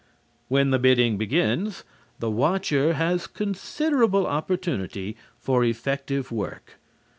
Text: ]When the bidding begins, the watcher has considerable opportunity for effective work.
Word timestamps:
]When 0.55 0.71
the 0.71 0.79
bidding 0.79 1.19
begins, 1.19 1.83
the 2.17 2.31
watcher 2.31 2.93
has 2.93 3.27
considerable 3.27 4.25
opportunity 4.25 5.15
for 5.37 5.63
effective 5.63 6.31
work. 6.31 6.79